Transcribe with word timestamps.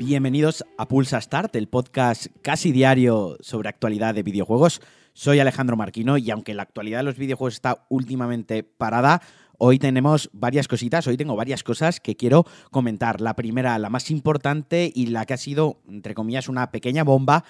Bienvenidos 0.00 0.64
a 0.78 0.88
Pulsa 0.88 1.20
Start, 1.20 1.54
el 1.56 1.68
podcast 1.68 2.28
casi 2.40 2.72
diario 2.72 3.36
sobre 3.40 3.68
actualidad 3.68 4.14
de 4.14 4.22
videojuegos. 4.22 4.80
Soy 5.12 5.40
Alejandro 5.40 5.76
Marquino 5.76 6.16
y 6.16 6.30
aunque 6.30 6.54
la 6.54 6.62
actualidad 6.62 7.00
de 7.00 7.04
los 7.04 7.18
videojuegos 7.18 7.52
está 7.52 7.84
últimamente 7.90 8.62
parada, 8.62 9.20
hoy 9.58 9.78
tenemos 9.78 10.30
varias 10.32 10.68
cositas, 10.68 11.06
hoy 11.06 11.18
tengo 11.18 11.36
varias 11.36 11.62
cosas 11.62 12.00
que 12.00 12.16
quiero 12.16 12.46
comentar. 12.70 13.20
La 13.20 13.36
primera, 13.36 13.78
la 13.78 13.90
más 13.90 14.10
importante 14.10 14.90
y 14.94 15.08
la 15.08 15.26
que 15.26 15.34
ha 15.34 15.36
sido, 15.36 15.82
entre 15.86 16.14
comillas, 16.14 16.48
una 16.48 16.70
pequeña 16.70 17.04
bomba, 17.04 17.44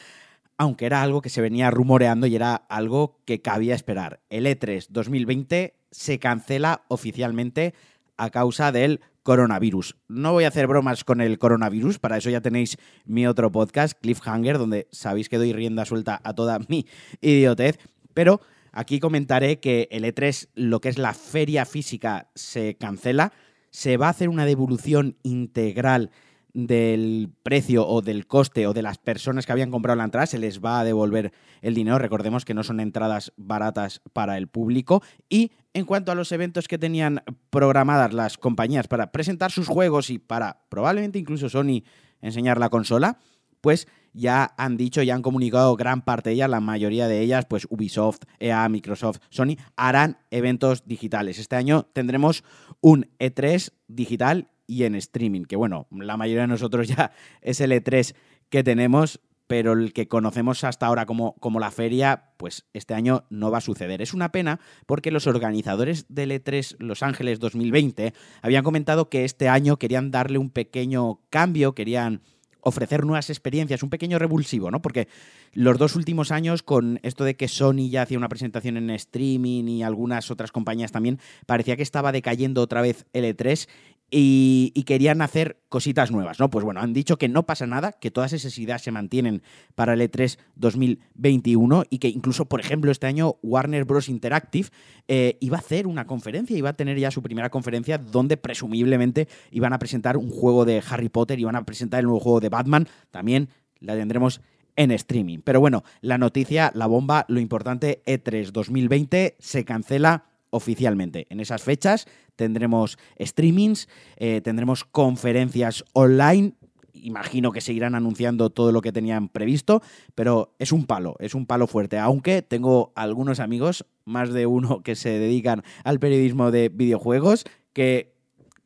aunque 0.59 0.87
era 0.87 1.03
algo 1.03 1.23
que 1.23 1.31
se 1.31 1.41
venía 1.41 1.71
rumoreando 1.71 2.27
y 2.27 2.35
era 2.35 2.57
algo 2.57 3.21
que 3.27 3.41
cabía 3.41 3.77
esperar. 3.77 4.23
El 4.29 4.47
E3 4.47 4.89
2020 4.89 5.77
se 5.93 6.19
cancela 6.19 6.83
oficialmente 6.89 7.75
a 8.21 8.31
causa 8.31 8.71
del 8.71 9.01
coronavirus. 9.23 9.97
No 10.09 10.33
voy 10.33 10.45
a 10.45 10.49
hacer 10.49 10.67
bromas 10.67 11.05
con 11.05 11.21
el 11.21 11.39
coronavirus, 11.39 11.99
para 11.99 12.19
eso 12.19 12.31
ya 12.31 12.41
tenéis 12.41 12.77
mi 13.05 13.27
otro 13.27 13.51
podcast, 13.51 13.99
Cliffhanger, 14.01 14.59
donde 14.59 14.89
sabéis 14.91 15.29
que 15.29 15.39
doy 15.39 15.53
rienda 15.53 15.85
suelta 15.85 16.21
a 16.23 16.35
toda 16.35 16.59
mi 16.69 16.87
idiotez, 17.21 17.79
pero 18.15 18.41
aquí 18.73 19.01
comentaré 19.01 19.59
que 19.59 19.89
el 19.91 20.05
E3, 20.05 20.49
lo 20.55 20.81
que 20.81 20.91
es 20.91 20.99
la 20.99 21.15
feria 21.15 21.65
física, 21.65 22.31
se 22.35 22.77
cancela, 22.77 23.33
se 23.71 23.97
va 23.97 24.09
a 24.09 24.11
hacer 24.11 24.29
una 24.29 24.45
devolución 24.45 25.17
integral 25.23 26.11
del 26.53 27.31
precio 27.43 27.87
o 27.87 28.03
del 28.03 28.27
coste 28.27 28.67
o 28.67 28.73
de 28.73 28.83
las 28.83 28.99
personas 28.99 29.47
que 29.47 29.53
habían 29.53 29.71
comprado 29.71 29.97
la 29.97 30.05
entrada, 30.05 30.27
se 30.27 30.39
les 30.39 30.61
va 30.61 30.81
a 30.81 30.85
devolver 30.85 31.33
el 31.63 31.75
dinero. 31.75 31.99
Recordemos 31.99 32.45
que 32.45 32.55
no 32.55 32.63
son 32.63 32.81
entradas 32.81 33.33
baratas 33.37 34.03
para 34.13 34.37
el 34.39 34.49
público. 34.49 35.03
Y 35.29 35.53
en 35.75 35.85
cuanto 35.85 36.13
a 36.13 36.15
los 36.15 36.33
eventos 36.33 36.69
que 36.69 36.79
tenían 36.79 37.23
programadas 37.51 38.13
las 38.13 38.39
compañías 38.39 38.89
para 38.89 39.13
presentar 39.13 39.51
sus 39.51 39.69
juegos 39.69 40.11
y 40.11 40.19
para 40.19 40.63
probablemente 40.69 41.19
incluso 41.19 41.49
Sony 41.49 41.83
enseñar 42.21 42.59
la 42.59 42.69
consola, 42.69 43.19
pues 43.61 43.87
ya 44.13 44.55
han 44.57 44.77
dicho, 44.77 45.03
ya 45.03 45.15
han 45.15 45.23
comunicado 45.23 45.77
gran 45.77 46.03
parte 46.03 46.31
de 46.31 46.35
ellas, 46.35 46.51
la 46.51 46.61
mayoría 46.61 47.07
de 47.07 47.21
ellas, 47.21 47.47
pues 47.47 47.67
Ubisoft, 47.71 48.23
EA, 48.39 48.69
Microsoft, 48.69 49.19
Sony, 49.31 49.57
harán 49.77 50.19
eventos 50.31 50.85
digitales. 50.87 51.39
Este 51.39 51.57
año 51.57 51.85
tendremos 51.93 52.43
un 52.81 53.09
E3 53.19 53.73
digital 53.87 54.49
y 54.71 54.85
en 54.85 54.95
streaming, 54.95 55.43
que 55.43 55.57
bueno, 55.57 55.89
la 55.91 56.17
mayoría 56.17 56.43
de 56.43 56.47
nosotros 56.47 56.87
ya 56.87 57.11
es 57.43 57.61
el 57.61 57.73
E3 57.73 58.15
que 58.49 58.63
tenemos, 58.63 59.21
pero 59.49 59.73
el 59.73 59.93
que 59.93 60.07
conocemos 60.07 60.63
hasta 60.63 60.87
ahora 60.87 61.07
como, 61.07 61.35
como, 61.41 61.59
la 61.59 61.73
feria, 61.73 62.31
pues 62.37 62.67
este 62.73 62.95
año 62.95 63.25
no 63.31 63.51
va 63.51 63.59
a 63.59 63.63
suceder. 63.63 64.01
Es 64.01 64.15
una 64.15 64.31
pena 64.31 64.61
porque 64.87 65.11
los 65.11 65.27
organizadores 65.27 66.07
del 66.09 66.31
E3 66.31 66.77
Los 66.79 67.03
Ángeles 67.03 67.41
2020 67.41 68.15
habían 68.43 68.63
comentado 68.63 69.09
que 69.09 69.25
este 69.25 69.49
año 69.49 69.77
querían 69.77 70.13
darle 70.13 70.39
un 70.39 70.51
pequeño 70.51 71.19
cambio, 71.31 71.75
querían 71.75 72.23
ofrecer 72.63 73.05
nuevas 73.05 73.31
experiencias, 73.31 73.83
un 73.83 73.91
pequeño 73.91 74.19
revulsivo, 74.19 74.71
¿no? 74.71 74.83
Porque 74.83 75.09
los 75.53 75.79
dos 75.79 75.97
últimos 75.97 76.31
años, 76.31 76.63
con 76.63 77.01
esto 77.03 77.25
de 77.25 77.35
que 77.35 77.49
Sony 77.49 77.89
ya 77.91 78.03
hacía 78.03 78.19
una 78.19 78.29
presentación 78.29 78.77
en 78.77 78.91
streaming 78.91 79.65
y 79.65 79.83
algunas 79.83 80.31
otras 80.31 80.53
compañías 80.53 80.93
también, 80.93 81.19
parecía 81.47 81.77
que 81.77 81.83
estaba 81.83 82.13
decayendo 82.13 82.63
otra 82.63 82.83
vez 82.83 83.07
L3 83.13 83.69
y, 84.11 84.83
querían 84.87 85.23
hacer 85.23 85.61
cositas 85.69 86.11
nuevas, 86.11 86.41
¿no? 86.41 86.51
Pues 86.51 86.65
bueno, 86.65 86.81
han 86.81 86.93
dicho 86.93 87.17
que 87.17 87.29
no 87.29 87.47
pasa 87.47 87.67
nada, 87.67 87.93
que 87.93 88.11
todas 88.11 88.33
esas 88.33 88.59
ideas 88.59 88.83
se 88.83 88.91
mantienen 88.91 89.43
para 89.77 89.95
el 89.95 90.01
E3 90.01 90.39
2021 90.57 91.85
y 91.91 91.99
que 91.99 92.09
incluso, 92.09 92.47
por 92.47 92.59
ejemplo, 92.59 92.91
este 92.91 93.07
año 93.07 93.37
Warner 93.43 93.85
Bros. 93.85 94.09
Interactive 94.09 94.69
eh, 95.07 95.37
iba 95.41 95.59
a 95.59 95.61
hacer 95.61 95.87
una 95.87 96.07
conferencia, 96.07 96.57
iba 96.57 96.71
a 96.71 96.77
tener 96.77 96.99
ya 96.99 97.13
su 97.13 97.23
primera 97.23 97.51
conferencia 97.51 97.99
donde 97.99 98.37
presumiblemente 98.37 99.29
iban 99.53 99.73
a 99.73 99.79
presentar 99.79 100.17
un 100.17 100.31
juego 100.31 100.65
de 100.65 100.83
Harry 100.91 101.09
Potter, 101.09 101.39
iban 101.39 101.55
a 101.55 101.65
presentar 101.65 102.01
el 102.01 102.07
nuevo 102.07 102.21
juego 102.21 102.41
de 102.41 102.49
Batman, 102.49 102.89
también 103.13 103.49
la 103.79 103.95
tendremos 103.95 104.41
en 104.75 104.91
streaming. 104.91 105.39
Pero 105.45 105.61
bueno, 105.61 105.85
la 106.01 106.19
noticia, 106.19 106.73
la 106.75 106.87
bomba, 106.87 107.27
lo 107.29 107.39
importante, 107.39 108.03
E3 108.07 108.51
2020 108.51 109.37
se 109.39 109.65
cancela 109.65 110.25
oficialmente. 110.51 111.27
En 111.31 111.41
esas 111.41 111.63
fechas 111.63 112.07
tendremos 112.41 112.97
streamings, 113.21 113.87
eh, 114.17 114.41
tendremos 114.41 114.85
conferencias 114.85 115.85
online. 115.93 116.55
Imagino 116.95 117.53
que 117.53 117.61
seguirán 117.61 117.95
anunciando 117.95 118.49
todo 118.49 118.73
lo 118.73 118.81
que 118.81 118.93
tenían 118.93 119.29
previsto, 119.29 119.83
pero 120.15 120.55
es 120.59 120.73
un 120.73 120.87
palo, 120.87 121.17
es 121.19 121.35
un 121.35 121.45
palo 121.45 121.67
fuerte. 121.67 121.99
Aunque 121.99 122.41
tengo 122.41 122.93
algunos 122.95 123.41
amigos, 123.41 123.85
más 124.07 124.33
de 124.33 124.47
uno 124.47 124.83
que 124.83 124.95
se 124.95 125.11
dedican 125.11 125.65
al 125.85 126.01
periodismo 126.01 126.51
de 126.51 126.71
videojuegos, 126.71 127.45
que 127.75 128.15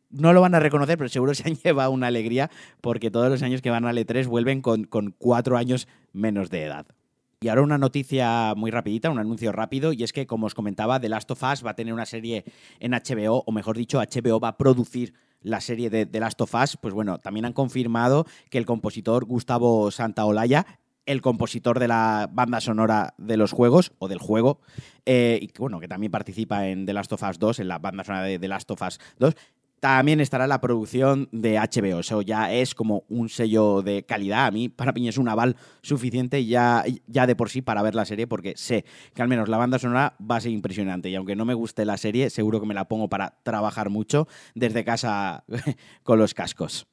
no 0.09 0.33
lo 0.33 0.41
van 0.41 0.55
a 0.55 0.61
reconocer, 0.61 0.97
pero 0.97 1.09
seguro 1.09 1.35
se 1.35 1.49
han 1.49 1.57
llevado 1.57 1.91
una 1.91 2.07
alegría 2.07 2.53
porque 2.81 3.11
todos 3.11 3.29
los 3.29 3.43
años 3.43 3.61
que 3.61 3.71
van 3.71 3.87
al 3.87 3.99
E3 3.99 4.29
vuelven 4.29 4.61
con, 4.61 4.85
con 4.85 5.17
cuatro 5.19 5.57
años 5.57 5.89
menos 6.13 6.49
de 6.49 6.63
edad. 6.63 6.87
Y 7.45 7.51
ahora 7.51 7.61
una 7.61 7.77
noticia 7.77 8.55
muy 8.57 8.71
rapidita, 8.71 9.11
un 9.11 9.19
anuncio 9.19 9.53
rápido, 9.53 9.93
y 9.93 10.03
es 10.03 10.15
que, 10.15 10.27
como 10.27 10.47
os 10.47 10.55
comentaba, 10.55 10.99
The 10.99 11.11
Last 11.11 11.31
of 11.31 11.43
Us 11.43 11.63
va 11.63 11.73
a 11.73 11.75
tener 11.75 11.93
una 11.93 12.07
serie 12.07 12.43
en 12.81 12.93
HBO, 12.93 13.45
o 13.45 13.53
mejor 13.53 13.77
dicho, 13.77 14.01
HBO 14.01 14.41
va 14.41 14.49
a 14.49 14.57
producir 14.57 15.13
la 15.43 15.61
serie 15.61 15.91
de 15.91 16.07
The 16.07 16.21
Last 16.21 16.41
of 16.41 16.55
Us. 16.55 16.79
Pues 16.79 16.95
bueno, 16.95 17.19
también 17.19 17.45
han 17.45 17.53
confirmado 17.53 18.25
que 18.49 18.57
el 18.57 18.65
compositor 18.65 19.27
Gustavo 19.27 19.91
Santaolalla 19.91 20.65
el 21.07 21.21
compositor 21.21 21.79
de 21.79 21.89
la 21.89 22.29
banda 22.33 22.61
sonora 22.61 23.15
de 23.19 23.37
los 23.37 23.53
juegos 23.53 23.93
o 23.99 24.09
del 24.09 24.19
juego, 24.19 24.61
eh, 25.05 25.39
y 25.43 25.51
bueno, 25.59 25.81
que 25.81 25.89
también 25.89 26.11
participa 26.11 26.69
en 26.69 26.87
The 26.87 26.95
Last 26.95 27.13
of 27.13 27.23
Us 27.23 27.39
2, 27.39 27.61
en 27.61 27.69
la 27.69 27.79
banda 27.79 28.05
sonora 28.05 28.25
de 28.25 28.39
The 28.39 28.49
Last 28.49 28.71
of 28.71 28.81
Us 28.83 28.99
2, 29.19 29.35
también 29.85 30.19
estará 30.21 30.47
la 30.47 30.63
producción 30.63 31.29
de 31.31 31.59
HBO. 31.59 32.01
Eso 32.01 32.23
ya 32.23 32.51
es 32.51 32.75
como 32.75 33.05
un 33.11 33.29
sello 33.29 33.83
de 33.83 34.07
calidad. 34.07 34.47
A 34.47 34.51
mí, 34.51 34.71
para 34.71 34.93
mí, 34.93 35.07
es 35.09 35.19
un 35.19 35.29
aval 35.29 35.57
suficiente 35.83 36.47
ya, 36.47 36.83
ya 37.07 37.27
de 37.27 37.37
por 37.37 37.51
sí 37.51 37.61
para 37.61 37.83
ver 37.83 37.95
la 37.95 38.07
serie, 38.07 38.27
porque 38.27 38.55
sé 38.57 38.87
que 39.13 39.21
al 39.21 39.29
menos 39.29 39.47
la 39.51 39.59
banda 39.59 39.79
sonora 39.79 40.17
va 40.19 40.37
a 40.37 40.41
ser 40.41 40.53
impresionante. 40.53 41.11
Y 41.11 41.17
aunque 41.17 41.37
no 41.37 41.45
me 41.45 41.53
guste 41.53 41.85
la 41.85 41.99
serie, 41.99 42.31
seguro 42.31 42.63
que 42.63 42.67
me 42.67 42.73
la 42.73 42.89
pongo 42.89 43.11
para 43.11 43.37
trabajar 43.43 43.91
mucho 43.91 44.27
desde 44.55 44.87
casa 44.87 45.45
con 46.03 46.19
los 46.19 46.33
cascos. 46.33 46.87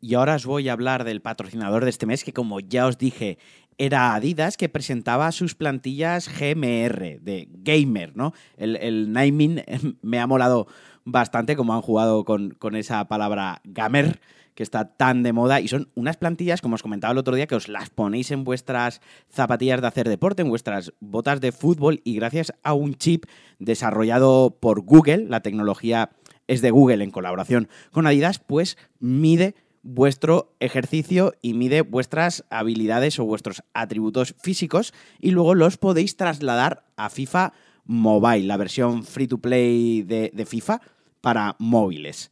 Y 0.00 0.14
ahora 0.14 0.34
os 0.34 0.46
voy 0.46 0.68
a 0.68 0.72
hablar 0.72 1.04
del 1.04 1.22
patrocinador 1.22 1.84
de 1.84 1.90
este 1.90 2.06
mes, 2.06 2.24
que 2.24 2.32
como 2.32 2.58
ya 2.58 2.86
os 2.86 2.98
dije, 2.98 3.38
era 3.80 4.14
Adidas, 4.14 4.58
que 4.58 4.68
presentaba 4.68 5.32
sus 5.32 5.54
plantillas 5.54 6.28
GMR, 6.28 7.18
de 7.22 7.48
gamer, 7.50 8.14
¿no? 8.14 8.34
El, 8.58 8.76
el 8.76 9.10
naming 9.10 9.62
me 10.02 10.20
ha 10.20 10.26
molado 10.26 10.66
bastante, 11.06 11.56
como 11.56 11.72
han 11.72 11.80
jugado 11.80 12.26
con, 12.26 12.50
con 12.50 12.76
esa 12.76 13.08
palabra 13.08 13.62
gamer 13.64 14.20
que 14.54 14.62
está 14.62 14.84
tan 14.84 15.22
de 15.22 15.32
moda 15.32 15.62
y 15.62 15.68
son 15.68 15.88
unas 15.94 16.18
plantillas, 16.18 16.60
como 16.60 16.74
os 16.74 16.82
comentaba 16.82 17.12
el 17.12 17.18
otro 17.18 17.34
día, 17.34 17.46
que 17.46 17.54
os 17.54 17.68
las 17.68 17.88
ponéis 17.88 18.30
en 18.32 18.44
vuestras 18.44 19.00
zapatillas 19.30 19.80
de 19.80 19.86
hacer 19.86 20.10
deporte, 20.10 20.42
en 20.42 20.50
vuestras 20.50 20.92
botas 21.00 21.40
de 21.40 21.50
fútbol 21.50 22.02
y 22.04 22.16
gracias 22.16 22.52
a 22.62 22.74
un 22.74 22.96
chip 22.96 23.24
desarrollado 23.58 24.58
por 24.60 24.82
Google, 24.82 25.24
la 25.26 25.40
tecnología 25.40 26.10
es 26.48 26.60
de 26.60 26.70
Google 26.70 27.02
en 27.02 27.12
colaboración 27.12 27.68
con 27.92 28.06
Adidas, 28.06 28.40
pues 28.40 28.76
mide 28.98 29.54
vuestro 29.82 30.54
ejercicio 30.60 31.34
y 31.42 31.54
mide 31.54 31.82
vuestras 31.82 32.44
habilidades 32.50 33.18
o 33.18 33.24
vuestros 33.24 33.62
atributos 33.74 34.34
físicos 34.38 34.92
y 35.20 35.30
luego 35.30 35.54
los 35.54 35.76
podéis 35.76 36.16
trasladar 36.16 36.84
a 36.96 37.10
FIFA 37.10 37.52
Mobile, 37.84 38.46
la 38.46 38.56
versión 38.56 39.04
free 39.04 39.26
to 39.26 39.38
play 39.38 40.02
de, 40.02 40.30
de 40.32 40.46
FIFA 40.46 40.80
para 41.20 41.56
móviles. 41.58 42.30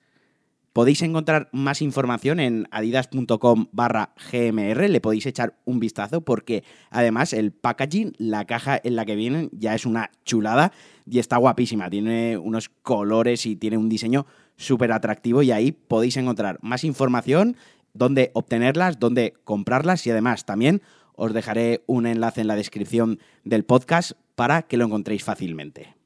Podéis 0.73 1.03
encontrar 1.03 1.49
más 1.53 1.83
información 1.83 2.39
en 2.41 2.69
adidas.com 2.71 3.67
barra 3.73 4.15
GMR, 4.31 4.89
le 4.89 5.01
podéis 5.01 5.27
echar 5.27 5.59
un 5.65 5.81
vistazo 5.81 6.21
porque 6.21 6.63
además 6.91 7.33
el 7.33 7.53
packaging, 7.53 8.13
la 8.19 8.45
caja 8.45 8.81
en 8.83 8.95
la 8.95 9.05
que 9.05 9.17
vienen 9.17 9.49
ya 9.53 9.75
es 9.75 9.87
una 9.87 10.11
chulada 10.25 10.73
y 11.05 11.19
está 11.19 11.37
guapísima, 11.37 11.91
tiene 11.91 12.39
unos 12.39 12.69
colores 12.69 13.47
y 13.47 13.57
tiene 13.57 13.77
un 13.77 13.89
diseño 13.89 14.27
súper 14.57 14.93
atractivo 14.93 15.43
y 15.43 15.51
ahí 15.51 15.73
podéis 15.73 16.17
encontrar 16.17 16.59
más 16.63 16.85
información, 16.85 17.57
dónde 17.95 18.31
obtenerlas, 18.35 19.01
dónde 19.01 19.35
comprarlas 19.45 20.07
y 20.07 20.11
además 20.11 20.45
también 20.45 20.83
os 21.17 21.33
dejaré 21.33 21.83
un 21.87 22.07
enlace 22.07 22.41
en 22.41 22.47
la 22.47 22.57
descripción 22.57 23.19
del 23.43 23.65
podcast 23.65 24.13
para 24.37 24.63
que 24.63 24.77
lo 24.77 24.85
encontréis 24.85 25.25
fácilmente. 25.25 25.98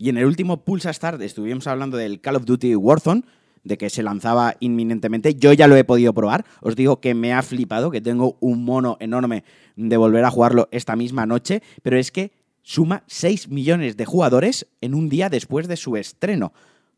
Y 0.00 0.10
en 0.10 0.16
el 0.16 0.26
último 0.26 0.64
Pulsa 0.64 0.92
Start 0.92 1.20
estuvimos 1.22 1.66
hablando 1.66 1.96
del 1.96 2.20
Call 2.20 2.36
of 2.36 2.44
Duty 2.44 2.76
Warzone, 2.76 3.24
de 3.64 3.76
que 3.76 3.90
se 3.90 4.04
lanzaba 4.04 4.54
inminentemente. 4.60 5.34
Yo 5.34 5.52
ya 5.52 5.66
lo 5.66 5.74
he 5.74 5.82
podido 5.82 6.14
probar. 6.14 6.44
Os 6.60 6.76
digo 6.76 7.00
que 7.00 7.14
me 7.14 7.34
ha 7.34 7.42
flipado, 7.42 7.90
que 7.90 8.00
tengo 8.00 8.36
un 8.38 8.64
mono 8.64 8.96
enorme 9.00 9.42
de 9.74 9.96
volver 9.96 10.24
a 10.24 10.30
jugarlo 10.30 10.68
esta 10.70 10.94
misma 10.94 11.26
noche, 11.26 11.64
pero 11.82 11.98
es 11.98 12.12
que 12.12 12.30
suma 12.62 13.02
6 13.08 13.48
millones 13.48 13.96
de 13.96 14.04
jugadores 14.04 14.68
en 14.80 14.94
un 14.94 15.08
día 15.08 15.28
después 15.28 15.66
de 15.66 15.76
su 15.76 15.96
estreno. 15.96 16.52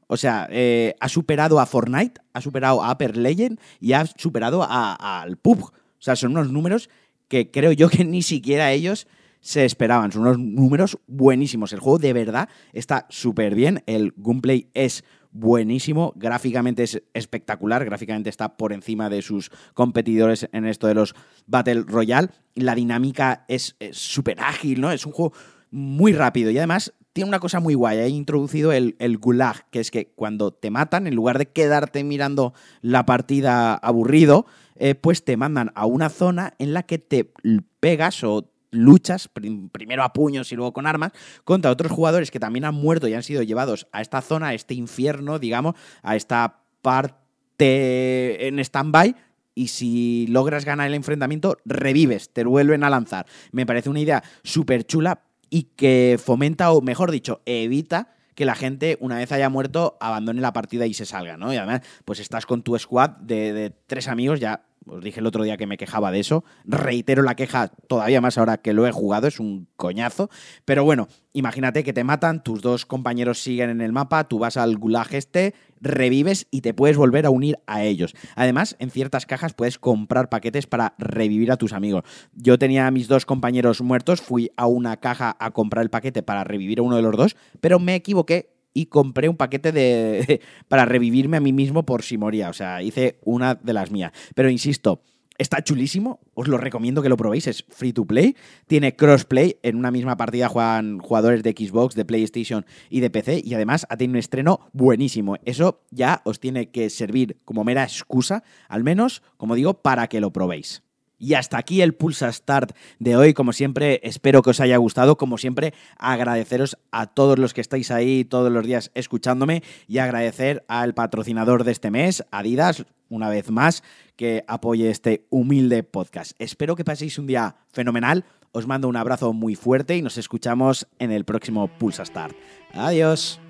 O 0.07 0.19
sea, 0.19 0.47
eh, 0.51 0.95
ha 1.01 1.09
superado 1.09 1.59
a 1.59 1.65
Fortnite, 1.65 2.21
ha 2.35 2.43
superado 2.43 2.85
a 2.85 2.93
Upper 2.93 3.17
Legend 3.17 3.59
y 3.81 3.95
ha 3.95 4.05
superado 4.05 4.67
al 4.69 5.39
PUBG. 5.39 5.65
O 5.65 5.73
sea, 6.03 6.17
son 6.17 6.33
unos 6.33 6.53
números 6.53 6.91
que 7.29 7.51
creo 7.51 7.73
yo 7.73 7.89
que 7.89 8.05
ni 8.05 8.21
siquiera 8.21 8.73
ellos 8.73 9.07
se 9.41 9.65
esperaban. 9.65 10.13
Son 10.13 10.23
unos 10.23 10.39
números 10.39 10.99
buenísimos. 11.07 11.73
El 11.73 11.81
juego 11.81 11.99
de 11.99 12.13
verdad 12.13 12.49
está 12.73 13.07
súper 13.09 13.55
bien. 13.55 13.83
El 13.87 14.13
gameplay 14.17 14.71
es 14.75 15.05
buenísimo, 15.33 16.13
gráficamente 16.17 16.83
es 16.83 17.03
espectacular, 17.15 17.85
gráficamente 17.85 18.31
está 18.31 18.57
por 18.57 18.73
encima 18.73 19.09
de 19.09 19.23
sus 19.23 19.51
competidores 19.75 20.49
en 20.53 20.67
esto 20.67 20.87
de 20.87 20.95
los 20.95 21.15
Battle 21.47 21.85
Royale, 21.87 22.31
la 22.55 22.75
dinámica 22.75 23.45
es 23.49 23.77
súper 23.93 24.41
ágil, 24.41 24.81
¿no? 24.81 24.91
Es 24.91 25.07
un 25.07 25.13
juego 25.13 25.33
muy 25.71 26.13
rápido 26.13 26.51
y 26.51 26.59
además 26.59 26.93
tiene 27.13 27.29
una 27.29 27.41
cosa 27.41 27.61
muy 27.61 27.75
guay. 27.75 27.99
He 27.99 28.09
introducido 28.09 28.73
el, 28.73 28.97
el, 28.99 29.19
gulag, 29.19 29.69
que 29.71 29.81
es 29.81 29.91
que 29.91 30.13
cuando 30.15 30.53
te 30.53 30.71
matan, 30.71 31.07
en 31.07 31.15
lugar 31.15 31.39
de 31.39 31.47
quedarte 31.47 32.05
mirando 32.05 32.55
la 32.83 33.07
partida 33.07 33.75
aburrido, 33.75 34.47
eh, 34.77 34.95
pues 34.95 35.25
te 35.25 35.37
mandan 35.37 35.73
a 35.75 35.87
una 35.87 36.09
zona 36.09 36.55
en 36.59 36.73
la 36.73 36.85
que 36.85 36.99
te 36.99 37.33
pegas 37.81 38.23
o 38.25 38.51
luchas, 38.71 39.29
primero 39.73 40.03
a 40.03 40.13
puños 40.13 40.53
y 40.53 40.57
luego 40.57 40.73
con 40.73 40.87
armas, 40.87 41.13
contra 41.45 41.71
otros 41.71 41.93
jugadores 41.93 42.31
que 42.31 42.41
también 42.41 42.65
han 42.65 42.75
muerto 42.75 43.09
y 43.09 43.15
han 43.15 43.23
sido 43.23 43.43
llevados 43.43 43.87
a 43.93 44.01
esta 44.01 44.21
zona, 44.23 44.49
a 44.49 44.55
este 44.55 44.75
infierno, 44.75 45.39
digamos, 45.39 45.75
a 46.03 46.17
esta 46.17 46.61
parte 46.83 48.47
en 48.47 48.59
stand-by 48.59 49.17
y 49.55 49.69
si 49.69 50.27
logras 50.29 50.65
ganar 50.65 50.87
el 50.87 50.95
enfrentamiento, 50.95 51.59
revives, 51.65 52.33
te 52.33 52.45
vuelven 52.45 52.85
a 52.85 52.91
lanzar. 52.91 53.27
Me 53.53 53.67
parece 53.67 53.91
una 53.91 54.01
idea 54.01 54.23
súper 54.43 54.85
chula, 54.85 55.23
y 55.51 55.65
que 55.77 56.19
fomenta, 56.25 56.71
o 56.71 56.81
mejor 56.81 57.11
dicho, 57.11 57.43
evita 57.45 58.15
que 58.35 58.45
la 58.45 58.55
gente, 58.55 58.97
una 59.01 59.19
vez 59.19 59.33
haya 59.33 59.51
muerto, 59.51 59.99
abandone 60.01 60.41
la 60.41 60.53
partida 60.53 60.87
y 60.87 60.95
se 60.95 61.05
salga, 61.05 61.37
¿no? 61.37 61.53
Y 61.53 61.57
además, 61.57 61.83
pues 62.05 62.21
estás 62.21 62.47
con 62.47 62.63
tu 62.63 62.79
squad 62.79 63.11
de, 63.19 63.53
de 63.53 63.71
tres 63.71 64.09
amigos, 64.09 64.41
ya 64.41 64.65
os 64.87 65.03
dije 65.05 65.21
el 65.21 65.27
otro 65.27 65.45
día 65.45 65.57
que 65.57 65.67
me 65.67 65.77
quejaba 65.77 66.11
de 66.11 66.21
eso. 66.21 66.45
Reitero 66.65 67.23
la 67.23 67.37
queja 67.37 67.69
todavía 67.69 68.21
más 68.21 68.39
ahora 68.39 68.59
que 68.59 68.73
lo 68.73 68.87
he 68.87 68.93
jugado, 68.93 69.27
es 69.27 69.41
un 69.41 69.69
coñazo. 69.77 70.31
Pero 70.65 70.85
bueno, 70.85 71.09
imagínate 71.33 71.85
que 71.85 71.93
te 71.93 72.05
matan, 72.05 72.43
tus 72.43 72.63
dos 72.63 72.87
compañeros 72.87 73.43
siguen 73.43 73.71
en 73.71 73.81
el 73.81 73.93
mapa, 73.93 74.25
tú 74.25 74.39
vas 74.39 74.57
al 74.57 74.77
gulag 74.79 75.15
este, 75.15 75.55
revives 75.81 76.47
y 76.51 76.63
te 76.63 76.75
puedes 76.75 76.97
volver 76.97 77.27
a 77.27 77.31
unir 77.31 77.59
a 77.67 77.83
ellos. 77.83 78.15
Además, 78.37 78.77
en 78.79 78.91
ciertas 78.91 79.27
cajas 79.27 79.55
puedes 79.55 79.79
comprar 79.79 80.29
paquetes 80.29 80.67
para 80.67 80.95
revivir 80.99 81.53
a 81.53 81.57
tus 81.57 81.73
amigos. 81.73 82.05
Yo 82.33 82.59
tenía 82.59 82.87
a 82.87 82.91
mis 82.91 83.09
dos 83.09 83.27
compañeros 83.27 83.81
muertos, 83.83 84.21
fui 84.21 84.51
a 84.57 84.67
una 84.67 84.99
caja 84.99 85.37
a 85.39 85.51
comprar 85.51 85.83
el 85.83 85.91
paquete 85.91 86.23
para 86.23 86.45
revivir 86.45 86.79
a 86.81 86.83
uno 86.83 86.97
de 86.97 87.03
los 87.03 87.17
dos, 87.17 87.37
pero 87.61 87.79
me 87.79 87.95
equivoqué 87.95 88.60
y 88.75 88.87
compré 88.87 89.29
un 89.29 89.37
paquete 89.37 89.73
de 89.73 90.41
para 90.69 90.85
revivirme 90.85 91.37
a 91.37 91.41
mí 91.41 91.53
mismo 91.53 91.85
por 91.85 92.03
si 92.03 92.19
moría. 92.19 92.51
O 92.51 92.53
sea, 92.53 92.83
hice 92.83 93.19
una 93.25 93.55
de 93.55 93.73
las 93.73 93.91
mías. 93.91 94.13
Pero 94.35 94.51
insisto, 94.51 95.03
está 95.39 95.63
chulísimo. 95.63 96.21
Os 96.35 96.49
lo 96.49 96.59
recomiendo 96.59 97.03
que 97.03 97.09
lo 97.09 97.17
probéis. 97.17 97.47
Es 97.47 97.65
free 97.69 97.93
to 97.93 98.05
play. 98.05 98.37
Tiene 98.67 98.95
crossplay. 98.95 99.59
En 99.63 99.77
una 99.77 99.91
misma 99.91 100.17
partida 100.17 100.49
juegan 100.49 100.99
jugadores 100.99 101.43
de 101.43 101.53
Xbox, 101.53 101.95
de 101.95 102.05
PlayStation 102.05 102.67
y 102.89 103.01
de 103.01 103.11
PC. 103.11 103.43
Y 103.45 103.55
además 103.55 103.87
ha 103.89 103.97
tenido 103.97 104.13
un 104.13 104.19
estreno 104.19 104.61
buenísimo. 104.73 105.37
Eso 105.45 105.83
ya 105.91 106.23
os 106.25 106.41
tiene 106.41 106.71
que 106.71 106.91
servir 106.91 107.39
como 107.45 107.65
mera 107.65 107.83
excusa, 107.85 108.45
al 108.69 108.85
menos, 108.85 109.23
como 109.37 109.55
digo, 109.55 109.75
para 109.83 110.09
que 110.09 110.21
lo 110.21 110.33
probéis. 110.33 110.83
Y 111.21 111.35
hasta 111.35 111.59
aquí 111.59 111.83
el 111.83 111.95
Pulsa 111.95 112.33
Start 112.33 112.75
de 112.99 113.15
hoy. 113.15 113.35
Como 113.35 113.53
siempre, 113.53 114.01
espero 114.03 114.43
que 114.43 114.51
os 114.51 114.61
haya 114.61 114.79
gustado. 114.79 115.17
Como 115.17 115.39
siempre, 115.39 115.75
agradeceros 115.99 116.79
a 116.91 117.07
todos 117.07 117.39
los 117.39 117.55
que 117.55 117.61
estáis 117.61 117.91
ahí 117.91 118.25
todos 118.25 118.51
los 118.51 118.67
días 118.67 118.91
escuchándome 118.95 119.63
y 119.87 119.99
agradecer 119.99 120.65
al 120.67 120.95
patrocinador 120.95 121.65
de 121.65 121.73
este 121.73 121.91
mes, 121.91 122.25
Adidas, 122.31 122.87
una 123.11 123.29
vez 123.29 123.51
más, 123.51 123.83
que 124.17 124.45
apoye 124.49 124.91
este 124.91 125.27
humilde 125.29 125.83
podcast. 125.83 126.33
Espero 126.39 126.75
que 126.75 126.85
paséis 126.85 127.19
un 127.19 127.27
día 127.27 127.57
fenomenal. 127.71 128.25
Os 128.53 128.67
mando 128.67 128.89
un 128.89 128.97
abrazo 128.97 129.33
muy 129.33 129.55
fuerte 129.55 129.97
y 129.97 130.03
nos 130.03 130.17
escuchamos 130.17 130.89
en 130.99 131.13
el 131.13 131.25
próximo 131.25 131.69
Pulsa 131.69 132.05
Start. 132.05 132.35
Adiós. 132.73 133.41